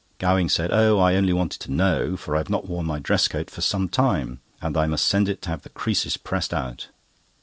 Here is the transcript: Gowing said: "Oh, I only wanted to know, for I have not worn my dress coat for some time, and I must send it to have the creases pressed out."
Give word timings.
Gowing 0.17 0.49
said: 0.49 0.71
"Oh, 0.73 0.97
I 0.97 1.13
only 1.13 1.31
wanted 1.31 1.61
to 1.61 1.71
know, 1.71 2.17
for 2.17 2.33
I 2.35 2.39
have 2.39 2.49
not 2.49 2.67
worn 2.67 2.87
my 2.87 2.97
dress 2.97 3.27
coat 3.27 3.51
for 3.51 3.61
some 3.61 3.87
time, 3.87 4.39
and 4.59 4.75
I 4.75 4.87
must 4.87 5.05
send 5.05 5.29
it 5.29 5.43
to 5.43 5.49
have 5.49 5.61
the 5.61 5.69
creases 5.69 6.17
pressed 6.17 6.55
out." 6.55 6.87